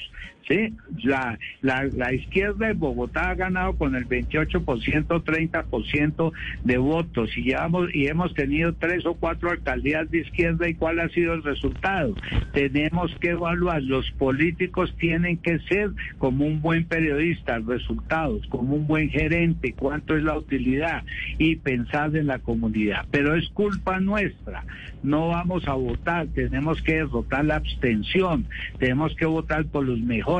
[0.49, 0.73] ¿Sí?
[1.03, 6.31] La, la, izquierda de Bogotá ha ganado con el 28%, 30%
[6.63, 10.99] de votos y, llevamos, y hemos tenido tres o cuatro alcaldías de izquierda y cuál
[10.99, 12.15] ha sido el resultado.
[12.53, 18.87] Tenemos que evaluar, los políticos tienen que ser como un buen periodista, resultados, como un
[18.87, 21.03] buen gerente, cuánto es la utilidad
[21.37, 23.05] y pensar en la comunidad.
[23.11, 24.65] Pero es culpa nuestra,
[25.03, 28.47] no vamos a votar, tenemos que derrotar la abstención,
[28.79, 30.38] tenemos que votar por los mejores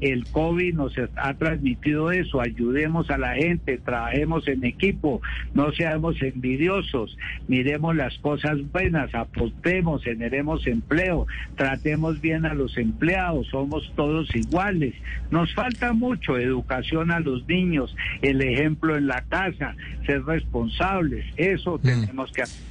[0.00, 2.40] el COVID nos ha transmitido eso.
[2.40, 5.20] Ayudemos a la gente, trabajemos en equipo,
[5.54, 7.16] no seamos envidiosos,
[7.48, 11.26] miremos las cosas buenas, apostemos, generemos empleo,
[11.56, 14.94] tratemos bien a los empleados, somos todos iguales.
[15.30, 19.74] Nos falta mucho educación a los niños, el ejemplo en la casa,
[20.06, 21.80] ser responsables, eso mm.
[21.82, 22.69] tenemos que hacer.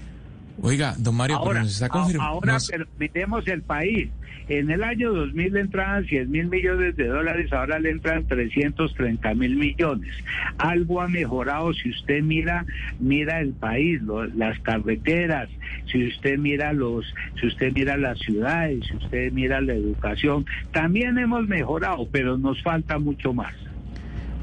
[0.61, 2.33] Oiga, don Mario, ahora, nos está confirmando.
[2.33, 2.57] Ahora
[2.97, 4.09] miremos el país.
[4.49, 9.35] En el año 2000 le entraban 100 mil millones de dólares, ahora le entran 330
[9.35, 10.11] mil millones.
[10.57, 12.65] Algo ha mejorado si usted mira,
[12.99, 14.01] mira el país,
[14.35, 15.49] las carreteras,
[15.91, 17.05] si usted mira los,
[17.39, 22.59] si usted mira las ciudades, si usted mira la educación, también hemos mejorado, pero nos
[22.63, 23.53] falta mucho más.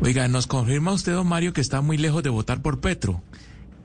[0.01, 3.23] Oiga, nos confirma usted, don Mario, que está muy lejos de votar por Petro.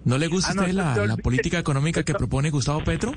[0.03, 3.13] ¿No le gusta ah, a usted la, política económica que propone Gustavo Petro?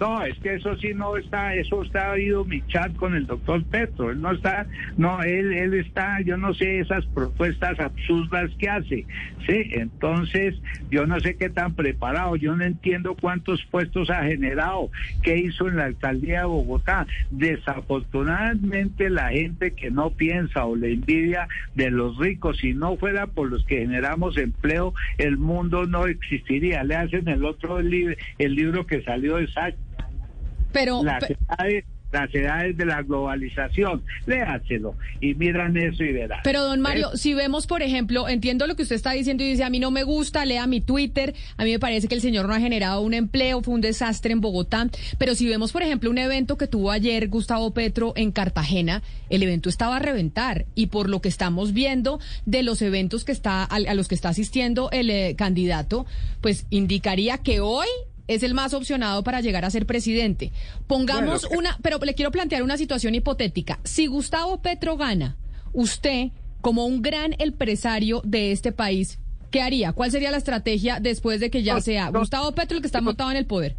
[0.00, 3.62] No, es que eso sí no está, eso está habido mi chat con el doctor
[3.64, 4.66] Petro, él no está,
[4.96, 9.06] no, él, él está, yo no sé esas propuestas absurdas que hace,
[9.46, 10.56] sí, entonces
[10.90, 14.90] yo no sé qué tan preparado, yo no entiendo cuántos puestos ha generado,
[15.22, 20.94] qué hizo en la alcaldía de Bogotá, desafortunadamente la gente que no piensa o le
[20.94, 26.06] envidia de los ricos, si no fuera por los que generamos empleo, el mundo no
[26.06, 29.73] existiría, le hacen el otro el libro que salió de Sachs
[30.74, 31.84] pero, las, edades,
[32.14, 34.02] las edades de la globalización.
[34.26, 36.40] Léaselo y miran eso y verán.
[36.44, 39.64] Pero, don Mario, si vemos, por ejemplo, entiendo lo que usted está diciendo y dice,
[39.64, 42.46] a mí no me gusta, lea mi Twitter, a mí me parece que el señor
[42.46, 46.10] no ha generado un empleo, fue un desastre en Bogotá, pero si vemos, por ejemplo,
[46.10, 50.86] un evento que tuvo ayer Gustavo Petro en Cartagena, el evento estaba a reventar y
[50.86, 54.90] por lo que estamos viendo de los eventos que está a, los que está asistiendo
[54.92, 56.06] el eh, candidato,
[56.40, 57.86] pues indicaría que hoy
[58.28, 60.52] es el más opcionado para llegar a ser presidente.
[60.86, 63.80] Pongamos una, pero le quiero plantear una situación hipotética.
[63.84, 65.36] Si Gustavo Petro gana,
[65.72, 66.28] usted,
[66.60, 69.18] como un gran empresario de este país,
[69.50, 69.92] ¿qué haría?
[69.92, 73.30] ¿Cuál sería la estrategia después de que ya sea Gustavo Petro el que está montado
[73.30, 73.76] en el poder?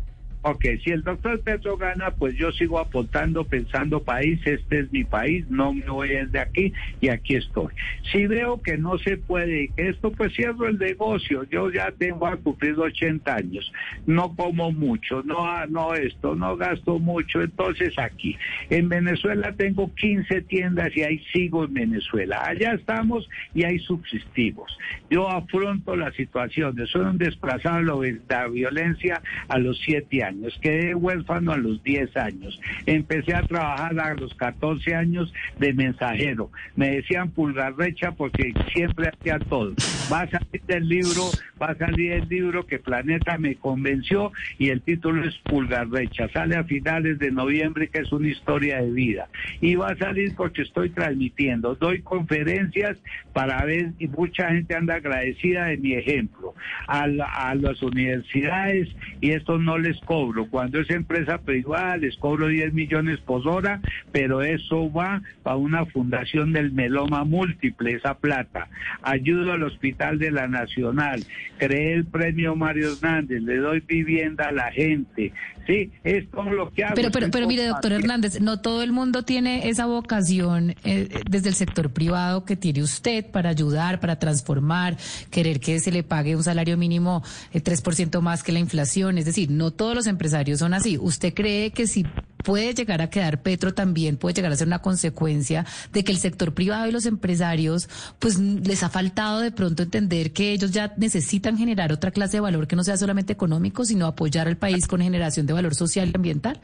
[0.47, 5.03] Ok, si el doctor Petro gana, pues yo sigo aportando, pensando país, este es mi
[5.03, 7.73] país, no me voy de aquí y aquí estoy.
[8.11, 11.45] Si veo que no se puede esto, pues cierro el negocio.
[11.45, 13.73] Yo ya tengo a cumplir 80 años,
[14.05, 18.37] no como mucho, no, no esto, no gasto mucho, entonces aquí.
[18.69, 22.43] En Venezuela tengo 15 tiendas y ahí sigo en Venezuela.
[22.45, 24.77] Allá estamos y ahí subsistimos.
[25.09, 30.95] Yo afronto la situación, soy un desplazado de la violencia a los 7 años quedé
[30.95, 36.91] huérfano a los 10 años, empecé a trabajar a los 14 años de mensajero, me
[36.97, 39.73] decían pulgarrecha porque siempre hacía todo.
[40.11, 41.29] Va a salir el libro,
[41.61, 46.55] va a salir el libro que Planeta me convenció y el título es Pulgarrecha, sale
[46.55, 49.29] a finales de noviembre que es una historia de vida.
[49.61, 52.97] Y va a salir porque estoy transmitiendo, doy conferencias
[53.33, 56.53] para ver y mucha gente anda agradecida de mi ejemplo.
[56.87, 58.89] A, a las universidades
[59.21, 63.81] y esto no les cobra cuando es empresa privada les cobro 10 millones por hora,
[64.11, 68.67] pero eso va para una fundación del meloma múltiple, esa plata.
[69.01, 71.23] Ayudo al Hospital de la Nacional,
[71.57, 75.33] creé el premio Mario Hernández, le doy vivienda a la gente.
[75.65, 76.95] Sí, es todo lo que hago.
[76.95, 81.49] Pero, pero, pero mire, doctor Hernández, no todo el mundo tiene esa vocación eh, desde
[81.49, 84.97] el sector privado que tiene usted para ayudar, para transformar,
[85.31, 89.17] querer que se le pague un salario mínimo eh, 3% más que la inflación.
[89.17, 90.97] Es decir, no todos los empresarios son así.
[90.99, 92.05] ¿Usted cree que si
[92.45, 96.19] puede llegar a quedar Petro también puede llegar a ser una consecuencia de que el
[96.19, 100.93] sector privado y los empresarios pues les ha faltado de pronto entender que ellos ya
[100.95, 104.85] necesitan generar otra clase de valor que no sea solamente económico, sino apoyar al país
[104.87, 106.59] con generación de valor social y ambiental?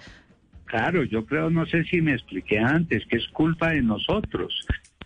[0.65, 4.53] Claro, yo creo, no sé si me expliqué antes, que es culpa de nosotros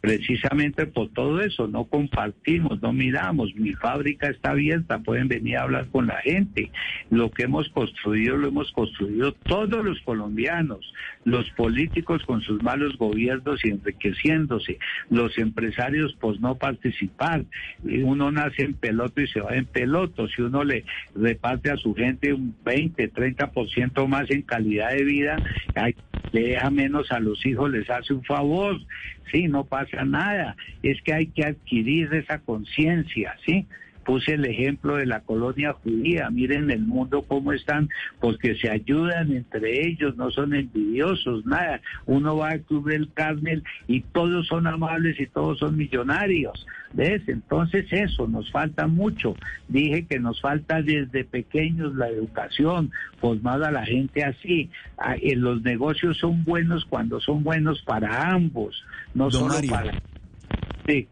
[0.06, 5.64] precisamente por todo eso, no compartimos, no miramos, mi fábrica está abierta, pueden venir a
[5.64, 6.70] hablar con la gente.
[7.10, 12.96] Lo que hemos construido lo hemos construido todos los colombianos, los políticos con sus malos
[13.00, 14.78] gobiernos y enriqueciéndose,
[15.10, 17.44] los empresarios pues no participar.
[17.84, 21.96] Uno nace en peloto y se va en peloto, si uno le reparte a su
[21.96, 25.38] gente un 20, 30% más en calidad de vida,
[26.32, 28.78] le deja menos a los hijos, les hace un favor,
[29.32, 33.68] sí, no pasa nada, es que hay que adquirir esa conciencia, ¿sí?
[34.06, 37.90] Puse el ejemplo de la colonia judía, miren el mundo cómo están,
[38.20, 41.82] porque se ayudan entre ellos, no son envidiosos, nada.
[42.06, 46.66] Uno va al Club del Carmel y todos son amables y todos son millonarios.
[46.94, 47.24] ¿Ves?
[47.28, 49.36] Entonces eso, nos falta mucho.
[49.68, 54.70] Dije que nos falta desde pequeños la educación, formar a la gente así.
[54.98, 59.94] Ah, los negocios son buenos cuando son buenos para ambos, no solo para...
[60.88, 61.08] Sí.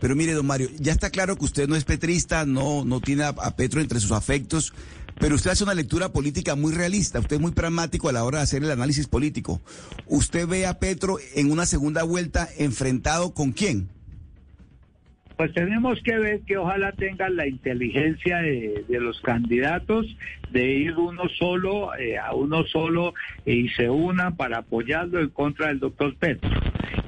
[0.00, 3.24] Pero mire, don Mario, ya está claro que usted no es petrista, no, no tiene
[3.24, 4.72] a, Petro entre sus afectos,
[5.18, 8.38] pero usted hace una lectura política muy realista, usted es muy pragmático a la hora
[8.38, 9.60] de hacer el análisis político.
[10.06, 13.88] ¿Usted ve a Petro en una segunda vuelta enfrentado con quién?
[15.38, 20.04] Pues tenemos que ver que ojalá tengan la inteligencia de, los candidatos
[20.50, 23.14] de ir uno solo, eh, a uno solo
[23.46, 26.50] y se unan para apoyarlo en contra del doctor Petro.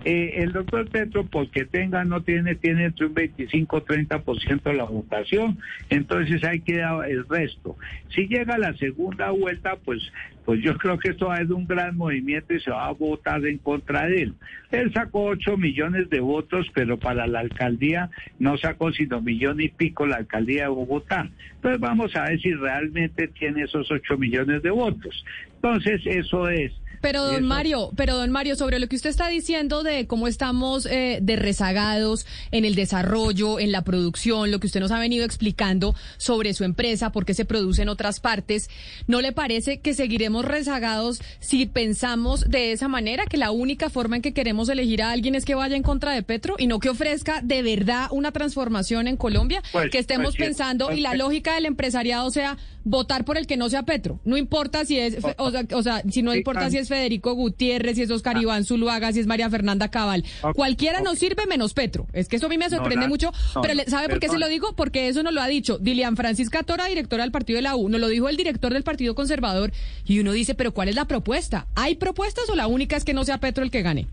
[0.05, 4.85] Eh, el doctor Petro, porque tenga, no tiene, tiene entre un 25 30% de la
[4.85, 5.59] votación,
[5.91, 7.77] entonces hay que dar el resto.
[8.15, 10.01] Si llega la segunda vuelta, pues,
[10.47, 12.93] pues yo creo que esto va a ser un gran movimiento y se va a
[12.93, 14.35] votar en contra de él.
[14.71, 18.09] Él sacó 8 millones de votos, pero para la alcaldía
[18.39, 21.29] no sacó sino millón y pico la alcaldía de Bogotá.
[21.57, 25.25] Entonces vamos a ver si realmente tiene esos 8 millones de votos.
[25.57, 26.73] Entonces eso es.
[27.01, 30.87] Pero don Mario, pero don Mario, sobre lo que usted está diciendo de cómo estamos
[30.87, 35.25] eh, de rezagados en el desarrollo, en la producción, lo que usted nos ha venido
[35.25, 38.69] explicando sobre su empresa, por qué se produce en otras partes,
[39.07, 44.17] ¿no le parece que seguiremos rezagados si pensamos de esa manera, que la única forma
[44.17, 46.81] en que queremos elegir a alguien es que vaya en contra de Petro y no
[46.81, 49.63] que ofrezca de verdad una transformación en Colombia?
[49.73, 53.47] Pues, que estemos pues, pensando pues, y la lógica del empresariado sea votar por el
[53.47, 54.21] que no sea Petro.
[54.25, 57.97] No importa si es, o sea, o sea, si no importa si es Federico Gutiérrez,
[57.97, 60.25] si es Oscar Iván Zuluaga, si es María Fernanda Cabal.
[60.43, 62.07] Ok, Cualquiera nos sirve menos Petro.
[62.13, 63.33] Es que eso a mí me sorprende mucho.
[63.55, 64.75] no, pero ¿sabe por qué se lo digo?
[64.77, 67.89] Porque eso nos lo ha dicho Dilian Francisca Tora, directora del partido de la U.
[67.89, 69.73] Nos lo dijo el director del Partido Conservador.
[70.05, 71.67] Y uno dice, ¿pero cuál es la propuesta?
[71.75, 74.07] ¿Hay propuestas o la única es que no sea Petro el que gane?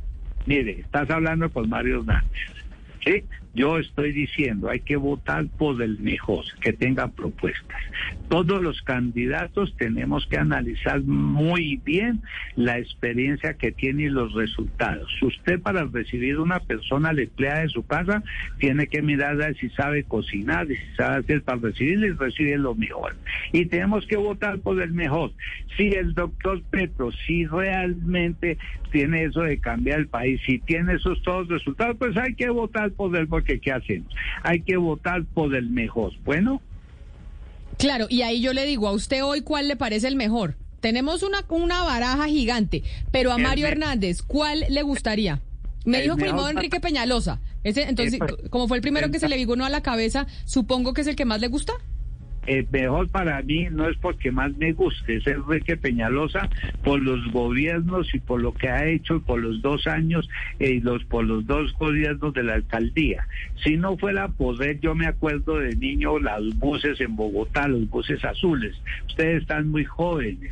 [0.46, 2.32] Mire, estás hablando con Mario Hernández.
[3.04, 3.24] ¿sí?
[3.58, 7.82] Yo estoy diciendo, hay que votar por el mejor, que tenga propuestas.
[8.30, 12.22] Todos los candidatos tenemos que analizar muy bien
[12.56, 15.10] la experiencia que tiene y los resultados.
[15.24, 18.22] Usted para recibir una persona la empleada de su casa
[18.60, 23.16] tiene que mirar si sabe cocinar si sabe hacer para recibirle y recibir lo mejor.
[23.54, 25.32] Y tenemos que votar por el mejor.
[25.76, 28.58] Si el doctor Petro, si realmente
[28.92, 32.92] tiene eso de cambiar el país, si tiene esos todos resultados, pues hay que votar
[32.92, 34.14] por él porque ¿qué hacemos?
[34.44, 36.12] Hay que votar por el mejor.
[36.24, 36.62] Bueno,
[37.78, 40.56] Claro, y ahí yo le digo a usted hoy cuál le parece el mejor.
[40.80, 45.42] Tenemos una, una baraja gigante, pero a Mario Hernández, ¿cuál le gustaría?
[45.86, 47.40] Me dijo pa- Enrique Peñalosa.
[47.64, 48.20] Ese, entonces,
[48.50, 51.16] como fue el primero que se le vino a la cabeza, supongo que es el
[51.16, 51.74] que más le gusta.
[52.48, 56.50] El mejor para mí no es porque más me guste, es Enrique Peñalosa
[56.84, 60.28] por los gobiernos y por lo que ha hecho por los dos años
[60.60, 63.28] eh, y los por los dos gobiernos de la alcaldía.
[63.64, 67.90] Si no fuera por él, yo me acuerdo de niño las buses en Bogotá, los
[67.90, 68.76] buses azules.
[69.08, 70.52] Ustedes están muy jóvenes.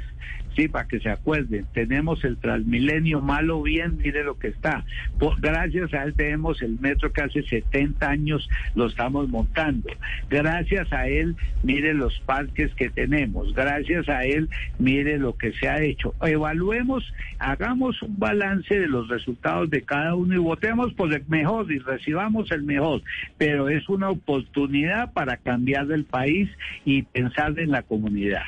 [0.56, 4.86] Sí, para que se acuerden, tenemos el Transmilenio malo bien, mire lo que está.
[5.20, 9.89] Por- gracias a él tenemos el metro que hace 70 años lo estamos montando.
[10.30, 13.53] Gracias a él, mire los parques que tenemos.
[13.53, 14.49] Gracias a él,
[14.80, 16.14] mire lo que se ha hecho.
[16.22, 17.03] Evaluemos,
[17.39, 21.80] hagamos un balance de los resultados de cada uno y votemos por el mejor y
[21.80, 23.01] recibamos el mejor.
[23.38, 26.49] Pero es una oportunidad para cambiar el país
[26.86, 28.43] y pensar en la comunidad.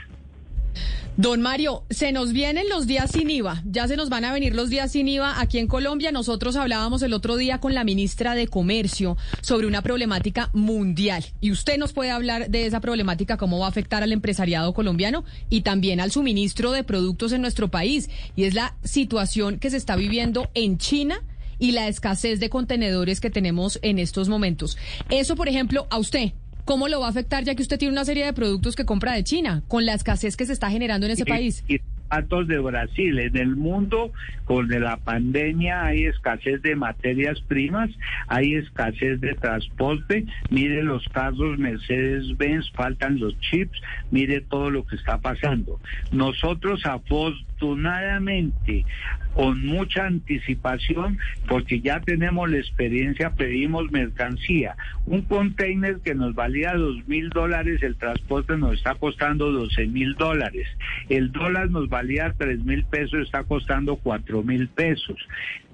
[1.18, 4.54] Don Mario, se nos vienen los días sin IVA, ya se nos van a venir
[4.54, 6.12] los días sin IVA aquí en Colombia.
[6.12, 11.52] Nosotros hablábamos el otro día con la ministra de Comercio sobre una problemática mundial y
[11.52, 15.62] usted nos puede hablar de esa problemática, cómo va a afectar al empresariado colombiano y
[15.62, 18.12] también al suministro de productos en nuestro país.
[18.36, 21.24] Y es la situación que se está viviendo en China
[21.58, 24.78] y la escasez de contenedores que tenemos en estos momentos.
[25.10, 26.34] Eso, por ejemplo, a usted.
[26.68, 29.14] ¿Cómo lo va a afectar ya que usted tiene una serie de productos que compra
[29.14, 31.64] de China con la escasez que se está generando en ese y- país?
[31.70, 33.18] Y datos de Brasil.
[33.20, 34.12] En el mundo,
[34.44, 37.90] con la pandemia, hay escasez de materias primas,
[38.28, 40.26] hay escasez de transporte.
[40.50, 43.80] Mire los carros Mercedes-Benz, faltan los chips,
[44.12, 45.80] mire todo lo que está pasando.
[46.12, 48.86] Nosotros, afortunadamente,
[49.38, 54.76] con mucha anticipación, porque ya tenemos la experiencia, pedimos mercancía.
[55.06, 60.16] Un container que nos valía dos mil dólares, el transporte nos está costando doce mil
[60.16, 60.68] dólares.
[61.08, 65.18] El dólar nos valía tres mil pesos, está costando cuatro mil pesos.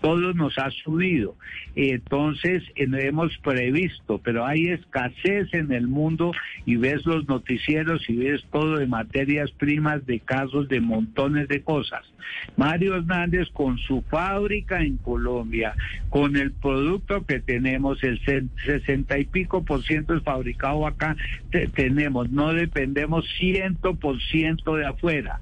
[0.04, 1.38] Todo nos ha subido.
[1.78, 6.34] Entonces, eh, hemos previsto, pero hay escasez en el mundo
[6.66, 11.62] y ves los noticieros y ves todo de materias primas, de casos, de montones de
[11.62, 12.02] cosas.
[12.58, 15.74] Mario Hernández con su fábrica en Colombia,
[16.10, 21.16] con el producto que tenemos, el se- sesenta y pico por ciento es fabricado acá,
[21.50, 25.40] te- tenemos, no dependemos ciento por ciento de afuera.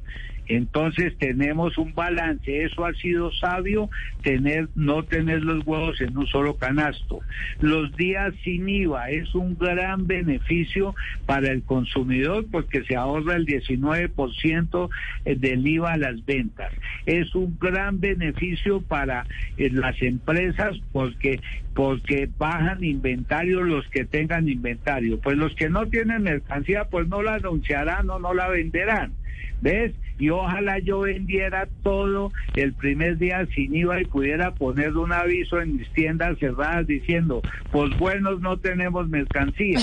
[0.56, 3.89] Entonces tenemos un balance, eso ha sido sabio,
[4.22, 7.20] tener, no tener los huevos en un solo canasto.
[7.60, 10.93] Los días sin IVA es un gran beneficio
[11.26, 14.89] para el consumidor porque se ahorra el 19%
[15.26, 16.72] del IVA a las ventas.
[17.06, 19.26] Es un gran beneficio para
[19.58, 21.39] eh, las empresas porque
[21.74, 25.20] porque bajan inventario los que tengan inventario.
[25.22, 29.14] Pues los que no tienen mercancía pues no la anunciarán o no la venderán.
[29.62, 29.94] ¿Ves?
[30.20, 35.60] Y ojalá yo vendiera todo el primer día sin IVA y pudiera poner un aviso
[35.60, 39.80] en mis tiendas cerradas diciendo, pues buenos no tenemos mercancía.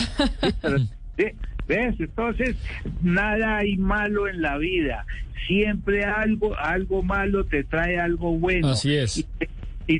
[1.17, 1.95] ¿Ves?
[1.99, 2.57] Entonces,
[3.03, 5.05] nada hay malo en la vida.
[5.47, 8.69] Siempre algo, algo malo te trae algo bueno.
[8.69, 9.27] Así es y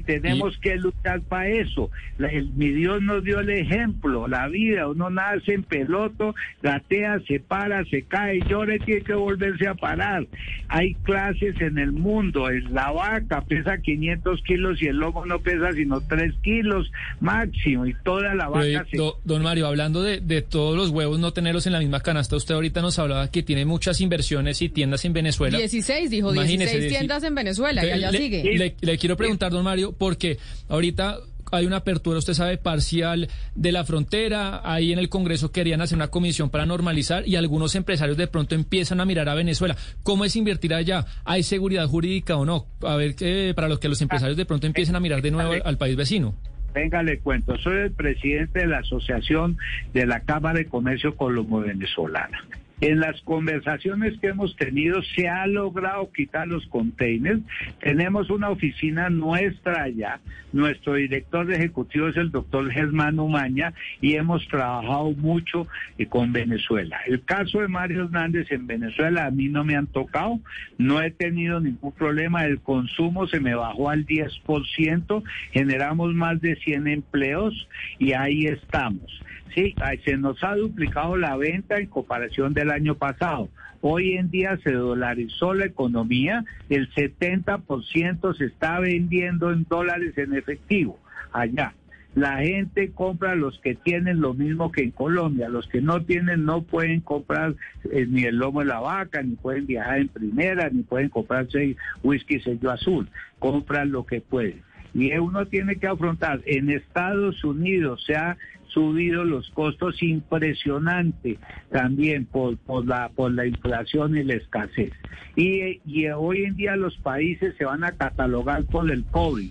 [0.01, 1.91] tenemos que luchar para eso.
[2.19, 7.41] el, mi Dios nos dio el ejemplo, la vida, uno nace en peloto, gatea, se
[7.41, 10.27] para, se cae, llora y tiene que volverse a parar.
[10.69, 15.73] Hay clases en el mundo, la vaca pesa 500 kilos y el lobo no pesa
[15.73, 18.99] sino 3 kilos máximo y toda la vaca se...
[19.25, 22.55] Don Mario, hablando de, de todos los huevos, no tenerlos en la misma canasta, usted
[22.55, 25.57] ahorita nos hablaba que tiene muchas inversiones y tiendas en Venezuela.
[25.57, 28.75] 16, dijo, 16 tiendas en Venezuela, y allá sigue.
[28.79, 31.19] le quiero preguntar, don Mario, porque ahorita
[31.53, 34.61] hay una apertura, usted sabe, parcial de la frontera.
[34.65, 38.55] Ahí en el Congreso querían hacer una comisión para normalizar y algunos empresarios de pronto
[38.55, 39.77] empiezan a mirar a Venezuela.
[40.03, 41.05] ¿Cómo es invertir allá?
[41.25, 42.67] ¿Hay seguridad jurídica o no?
[42.83, 45.55] A ver, que para los que los empresarios de pronto empiecen a mirar de nuevo
[45.65, 46.35] al, país vecino.
[46.75, 47.57] Venga, le cuento.
[47.59, 49.57] Soy el presidente de la Asociación
[49.95, 52.45] de la Cámara de Comercio Colombo-Venezolana.
[52.81, 57.41] En las conversaciones que hemos tenido se ha logrado quitar los containers.
[57.81, 60.21] Tenemos una oficina nuestra allá.
[60.53, 65.67] Nuestro director ejecutivo es el doctor Germán Umaña y hemos trabajado mucho
[65.99, 67.01] eh, con Venezuela.
[67.07, 70.39] El caso de Mario Hernández en Venezuela a mí no me han tocado.
[70.79, 72.47] No he tenido ningún problema.
[72.47, 75.23] El consumo se me bajó al 10%.
[75.53, 77.69] Generamos más de 100 empleos
[77.99, 79.23] y ahí estamos.
[79.55, 79.75] Sí,
[80.05, 83.49] se nos ha duplicado la venta en comparación del año pasado.
[83.81, 90.35] Hoy en día se dolarizó la economía, el 70% se está vendiendo en dólares en
[90.35, 90.99] efectivo
[91.33, 91.75] allá.
[92.15, 95.49] La gente compra los que tienen lo mismo que en Colombia.
[95.49, 97.55] Los que no tienen no pueden comprar
[97.93, 101.77] eh, ni el lomo de la vaca, ni pueden viajar en primera, ni pueden comprarse
[102.03, 103.09] whisky sello azul.
[103.39, 104.63] Compran lo que pueden.
[104.95, 108.37] Y uno tiene que afrontar, en Estados Unidos se ha
[108.69, 111.39] subido los costos impresionante
[111.71, 114.93] también por, por, la, por la inflación y la escasez.
[115.37, 119.51] Y, y hoy en día los países se van a catalogar por el COVID.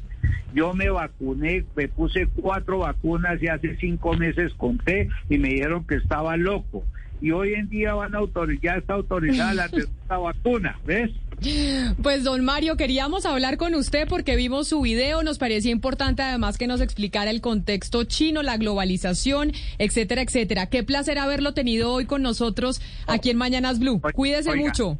[0.53, 5.85] Yo me vacuné, me puse cuatro vacunas y hace cinco meses conté y me dijeron
[5.85, 6.83] que estaba loco.
[7.21, 11.11] Y hoy en día van a autorizar, ya está autorizada la tercera vacuna, ¿ves?
[12.01, 16.57] Pues don Mario, queríamos hablar con usted porque vimos su video, nos parecía importante además
[16.57, 20.67] que nos explicara el contexto chino, la globalización, etcétera, etcétera.
[20.67, 24.01] Qué placer haberlo tenido hoy con nosotros aquí en Mañanas Blue.
[24.13, 24.97] Cuídese mucho.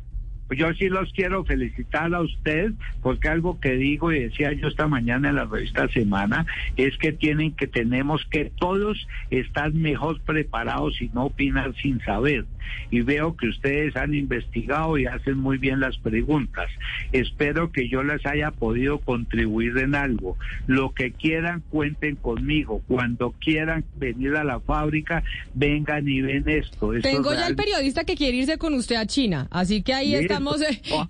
[0.50, 2.72] Yo sí los quiero felicitar a usted
[3.02, 6.46] porque algo que digo y decía yo esta mañana en la revista Semana
[6.78, 12.46] es que tienen que tenemos que todos estar mejor preparados y no opinar sin saber.
[12.92, 16.70] Y veo que ustedes han investigado y hacen muy bien las preguntas.
[17.12, 20.38] Espero que yo les haya podido contribuir en algo.
[20.68, 22.82] Lo que quieran cuenten conmigo.
[22.88, 26.92] Cuando quieran venir a la fábrica, vengan y ven esto.
[27.02, 30.62] Tengo ya el periodista que quiere irse con usted a China, así que ahí estamos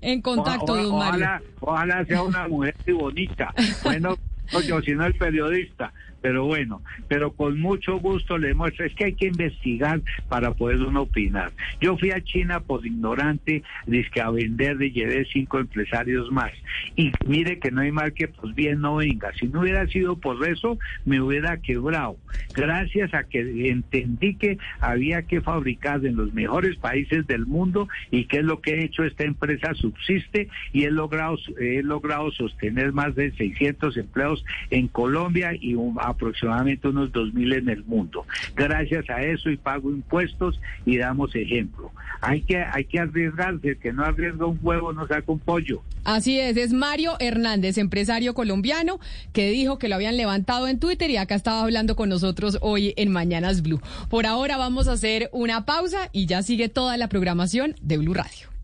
[0.02, 1.28] en contacto, don Mario.
[1.60, 3.54] Ojalá, sea una mujer muy bonita.
[3.84, 4.18] Bueno,
[4.68, 9.06] yo, si no el periodista pero bueno, pero con mucho gusto le muestro, es que
[9.06, 11.52] hay que investigar para poder uno opinar.
[11.80, 13.64] Yo fui a China por ignorante,
[14.12, 16.52] que a vender y llevé cinco empresarios más.
[16.96, 19.32] Y mire que no hay mal que pues bien no venga.
[19.40, 22.18] Si no hubiera sido por eso, me hubiera quebrado.
[22.54, 28.26] Gracias a que entendí que había que fabricar en los mejores países del mundo y
[28.26, 32.94] que es lo que he hecho esta empresa subsiste y he logrado, he logrado sostener
[32.94, 38.26] más de 600 empleos en Colombia y un, aproximadamente unos 2.000 en el mundo.
[38.56, 41.92] Gracias a eso y pago impuestos y damos ejemplo.
[42.22, 45.82] Hay que, hay que arriesgarse, el que no arriesga un huevo no saca un pollo.
[46.04, 49.00] Así es, es Mario Hernández, empresario colombiano,
[49.34, 52.94] que dijo que lo habían levantado en Twitter y acá estaba hablando con nosotros hoy
[52.98, 53.82] en Mañanas Blue.
[54.10, 58.14] Por ahora vamos a hacer una pausa y ya sigue toda la programación de Blue
[58.14, 58.57] Radio.